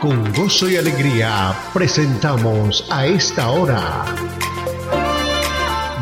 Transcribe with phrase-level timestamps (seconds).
[0.00, 4.06] Con gozo y alegría presentamos a esta hora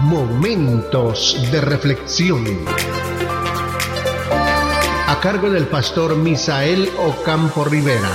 [0.03, 2.45] Momentos de Reflexión.
[5.09, 8.09] A cargo del pastor Misael Ocampo Rivera.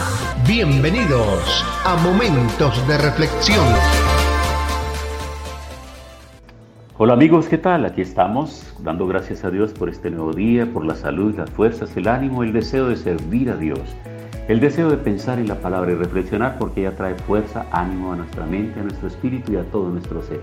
[0.47, 3.67] Bienvenidos a Momentos de Reflexión.
[6.97, 7.83] Hola amigos, ¿qué tal?
[7.83, 11.97] Aquí estamos dando gracias a Dios por este nuevo día, por la salud, las fuerzas,
[11.97, 13.81] el ánimo, el deseo de servir a Dios,
[14.47, 18.17] el deseo de pensar en la palabra y reflexionar porque ella trae fuerza, ánimo a
[18.17, 20.41] nuestra mente, a nuestro espíritu y a todo nuestro ser.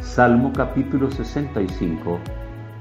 [0.00, 2.18] Salmo capítulo 65,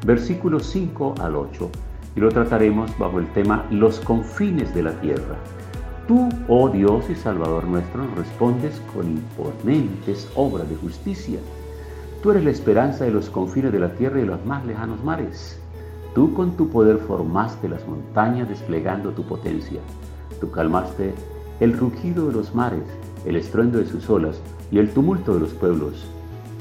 [0.05, 1.69] versículos 5 al 8,
[2.15, 5.35] y lo trataremos bajo el tema Los confines de la tierra.
[6.07, 11.39] Tú, oh Dios y Salvador nuestro, respondes con imponentes obras de justicia
[12.21, 15.03] Tú eres la esperanza de los confines de la tierra y de los más lejanos
[15.03, 15.59] mares.
[16.13, 19.79] Tú con tu poder formaste las montañas desplegando tu potencia.
[20.41, 21.13] Tú calmaste
[21.59, 22.83] el rugido de los mares,
[23.25, 24.41] el estruendo de sus olas
[24.71, 26.07] y el tumulto de los pueblos.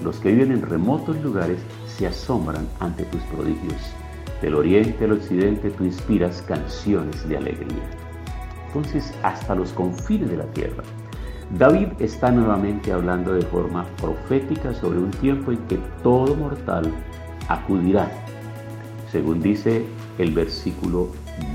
[0.05, 3.81] Los que viven en remotos lugares se asombran ante tus prodigios.
[4.43, 7.83] Del oriente al occidente tú inspiras canciones de alegría.
[8.67, 10.83] Entonces, hasta los confines de la tierra,
[11.59, 16.85] David está nuevamente hablando de forma profética sobre un tiempo en que todo mortal
[17.49, 18.11] acudirá,
[19.11, 19.85] según dice
[20.19, 21.09] el versículo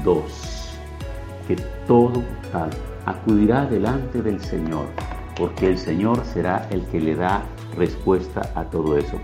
[0.04, 0.65] 2,
[1.48, 1.56] que
[1.88, 2.70] todo mortal
[3.06, 4.88] acudirá delante del Señor,
[5.38, 7.44] porque el Señor será el que le da
[7.78, 9.20] respuesta a todo eso,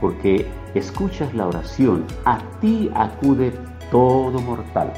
[0.00, 3.52] porque escuchas la oración, a ti acude
[3.90, 4.92] todo mortal.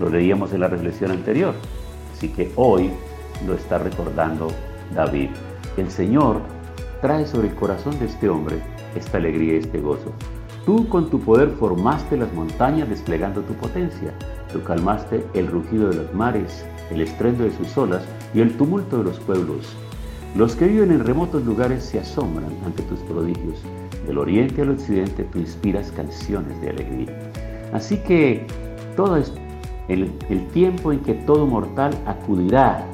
[0.00, 1.54] Lo leíamos en la reflexión anterior,
[2.14, 2.90] así que hoy
[3.46, 4.48] lo está recordando
[4.94, 5.30] David.
[5.76, 6.40] El Señor
[7.00, 8.60] trae sobre el corazón de este hombre
[8.94, 10.12] esta alegría y este gozo.
[10.68, 14.12] Tú con tu poder formaste las montañas desplegando tu potencia.
[14.52, 18.98] Tú calmaste el rugido de los mares, el estruendo de sus olas y el tumulto
[18.98, 19.66] de los pueblos.
[20.36, 23.62] Los que viven en remotos lugares se asombran ante tus prodigios.
[24.06, 27.18] Del oriente al occidente tú inspiras canciones de alegría.
[27.72, 28.46] Así que
[28.94, 29.32] todo es
[29.88, 32.86] el, el tiempo en que todo mortal acudirá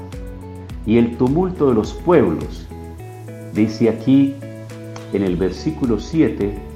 [0.87, 2.69] y el tumulto de los pueblos.
[3.53, 4.37] Dice aquí
[5.13, 6.74] en el versículo 7,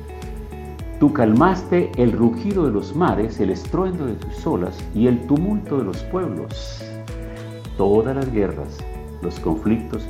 [0.99, 5.79] tú calmaste el rugido de los mares, el estruendo de tus olas y el tumulto
[5.79, 6.83] de los pueblos.
[7.77, 8.79] Todas las guerras,
[9.23, 10.07] los conflictos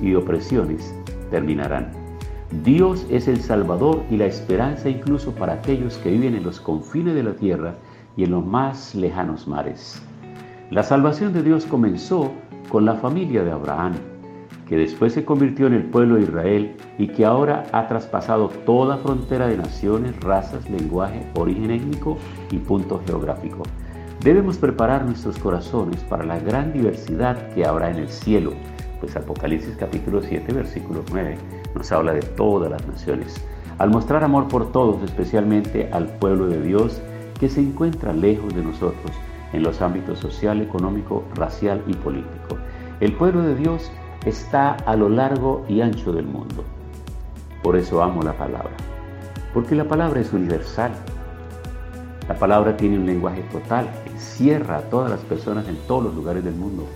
[0.00, 0.94] y opresiones
[1.30, 1.92] terminarán.
[2.64, 7.14] Dios es el Salvador y la esperanza incluso para aquellos que viven en los confines
[7.14, 7.74] de la tierra
[8.16, 10.02] y en los más lejanos mares.
[10.70, 12.32] La salvación de Dios comenzó
[12.70, 13.94] con la familia de Abraham,
[14.70, 18.98] que después se convirtió en el pueblo de Israel y que ahora ha traspasado toda
[18.98, 22.16] frontera de naciones, razas, lenguaje, origen étnico
[22.52, 23.64] y punto geográfico.
[24.22, 28.52] Debemos preparar nuestros corazones para la gran diversidad que habrá en el cielo,
[29.00, 31.36] pues Apocalipsis capítulo 7 versículo 9
[31.74, 33.44] nos habla de todas las naciones.
[33.78, 37.02] Al mostrar amor por todos, especialmente al pueblo de Dios
[37.40, 39.10] que se encuentra lejos de nosotros,
[39.52, 42.56] en los ámbitos social, económico, racial y político.
[43.00, 43.90] El pueblo de Dios
[44.24, 46.64] está a lo largo y ancho del mundo.
[47.62, 48.72] Por eso amo la palabra,
[49.52, 50.92] porque la palabra es universal.
[52.28, 56.44] La palabra tiene un lenguaje total, encierra a todas las personas en todos los lugares
[56.44, 56.86] del mundo,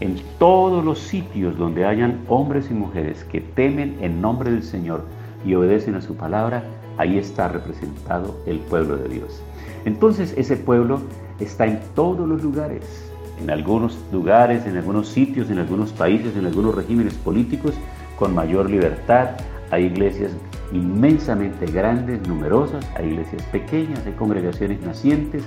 [0.00, 5.04] en todos los sitios donde hayan hombres y mujeres que temen en nombre del Señor
[5.44, 6.64] y obedecen a su palabra,
[6.98, 9.42] ahí está representado el pueblo de Dios.
[9.84, 11.00] Entonces ese pueblo
[11.38, 13.09] está en todos los lugares,
[13.40, 17.74] en algunos lugares, en algunos sitios, en algunos países, en algunos regímenes políticos
[18.18, 19.30] con mayor libertad.
[19.70, 20.32] Hay iglesias
[20.72, 25.44] inmensamente grandes, numerosas, hay iglesias pequeñas, hay congregaciones nacientes.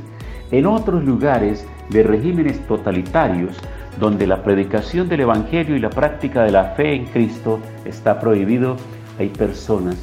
[0.52, 3.58] En otros lugares de regímenes totalitarios,
[4.00, 8.76] donde la predicación del Evangelio y la práctica de la fe en Cristo está prohibido,
[9.20, 9.96] hay personas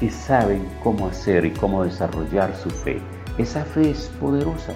[0.00, 2.98] que saben cómo hacer y cómo desarrollar su fe.
[3.36, 4.72] Esa fe es poderosa.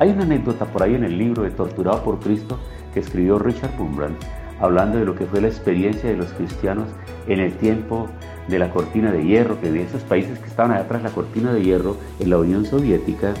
[0.00, 2.58] Hay una anécdota por ahí en el libro de Torturado por Cristo
[2.92, 4.16] que escribió Richard Bumbrand,
[4.60, 6.88] hablando de lo que fue la experiencia de los cristianos
[7.28, 8.08] en el tiempo
[8.48, 11.52] de la cortina de hierro, que de esos países que estaban allá atrás la cortina
[11.52, 13.34] de hierro en la Unión Soviética,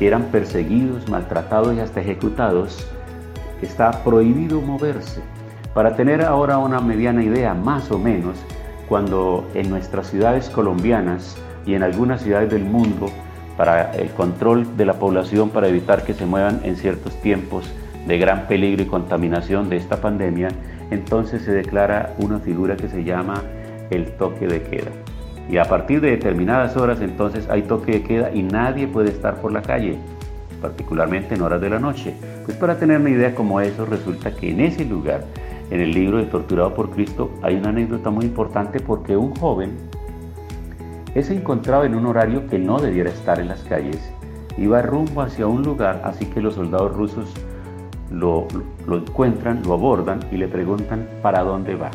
[0.00, 2.86] eran perseguidos, maltratados y hasta ejecutados,
[3.62, 5.20] está prohibido moverse.
[5.74, 8.36] Para tener ahora una mediana idea, más o menos,
[8.88, 13.06] cuando en nuestras ciudades colombianas y en algunas ciudades del mundo
[13.56, 17.72] para el control de la población para evitar que se muevan en ciertos tiempos
[18.06, 20.48] de gran peligro y contaminación de esta pandemia,
[20.90, 23.42] entonces se declara una figura que se llama
[23.90, 24.90] el toque de queda.
[25.48, 29.36] Y a partir de determinadas horas entonces hay toque de queda y nadie puede estar
[29.36, 29.98] por la calle.
[30.60, 32.14] particularmente en horas de la noche.
[32.46, 35.22] Pues para tener una idea como eso, resulta que en ese lugar,
[35.70, 39.72] en el libro de Torturado por Cristo, hay una anécdota muy importante porque un joven
[41.14, 44.12] es encontrado en un horario que no debiera estar en las calles,
[44.58, 47.32] iba rumbo hacia un lugar, así que los soldados rusos
[48.10, 48.48] lo,
[48.88, 51.90] encuentran, lo abordan y le preguntan para dónde va.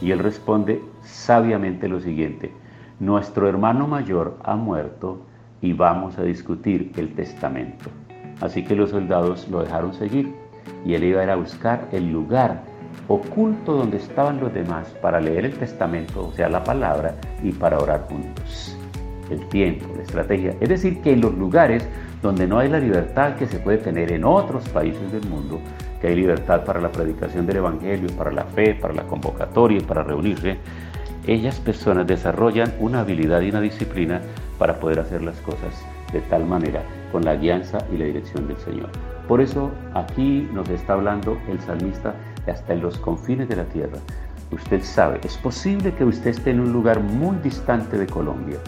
[0.00, 2.52] Y él responde sabiamente lo siguiente,
[3.00, 5.26] nuestro hermano mayor ha muerto
[5.60, 7.90] y vamos a discutir el testamento.
[8.40, 10.34] Así que los soldados lo dejaron seguir
[10.84, 12.62] y él iba a ir a buscar el lugar
[13.08, 17.78] oculto donde estaban los demás para leer el testamento, o sea, la palabra, y para
[17.78, 18.76] orar juntos.
[19.30, 20.54] El tiempo, la estrategia.
[20.60, 21.86] Es decir, que en los lugares
[22.22, 25.60] donde no hay la libertad que se puede tener en otros países del mundo,
[26.00, 29.82] que hay libertad para la predicación del Evangelio, para la fe, para la convocatoria y
[29.82, 30.56] para reunirse,
[31.26, 34.20] ellas personas desarrollan una habilidad y una disciplina
[34.58, 38.58] para poder hacer las cosas de tal manera, con la guianza y la dirección del
[38.58, 39.13] Señor.
[39.28, 42.14] Por eso aquí nos está hablando el salmista
[42.46, 43.98] hasta en los confines de la tierra.
[44.50, 48.58] Usted sabe, es posible que usted esté en un lugar muy distante de Colombia.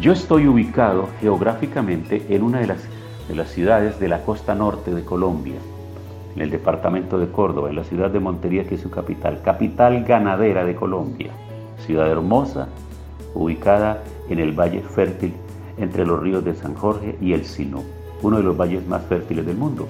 [0.00, 2.78] Yo estoy ubicado geográficamente en una de las,
[3.28, 5.56] de las ciudades de la costa norte de Colombia,
[6.34, 10.04] en el departamento de Córdoba, en la ciudad de Montería, que es su capital, capital
[10.04, 11.30] ganadera de Colombia,
[11.78, 12.68] ciudad hermosa,
[13.34, 15.34] ubicada en el valle fértil
[15.78, 17.82] entre los ríos de San Jorge y el Sinú,
[18.22, 19.88] uno de los valles más fértiles del mundo.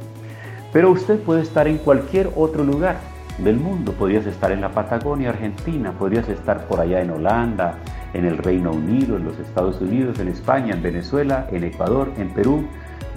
[0.73, 2.99] Pero usted puede estar en cualquier otro lugar
[3.39, 3.93] del mundo.
[3.93, 7.79] Podrías estar en la Patagonia, Argentina, podrías estar por allá en Holanda,
[8.13, 12.31] en el Reino Unido, en los Estados Unidos, en España, en Venezuela, en Ecuador, en
[12.31, 12.67] Perú,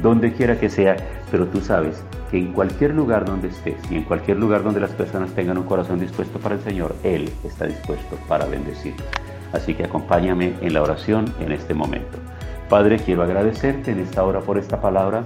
[0.02, 0.96] donde quiera que sea.
[1.30, 4.92] Pero tú sabes que en cualquier lugar donde estés y en cualquier lugar donde las
[4.92, 9.06] personas tengan un corazón dispuesto para el Señor, Él está dispuesto para bendecirlos.
[9.54, 12.18] Así que acompáñame en la oración en este momento.
[12.72, 15.26] Padre, quiero agradecerte en esta hora por esta palabra.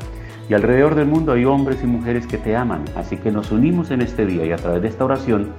[0.49, 2.85] Y alrededor del mundo hay hombres y mujeres que te aman.
[2.95, 5.51] Así que nos unimos en este día y a través de esta oración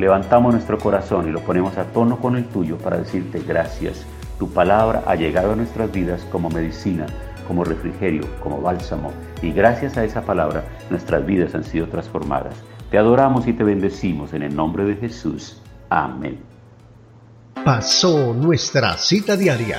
[0.00, 4.04] levantamos nuestro corazón y lo ponemos a tono con el tuyo para decirte gracias.
[4.36, 7.06] Tu palabra ha llegado a nuestras vidas como medicina,
[7.46, 9.12] como refrigerio, como bálsamo.
[9.40, 12.56] Y gracias a esa palabra nuestras vidas han sido transformadas.
[12.90, 15.62] Te adoramos y te bendecimos en el nombre de Jesús.
[15.88, 16.40] Amén.
[17.64, 19.78] Pasó nuestra cita diaria.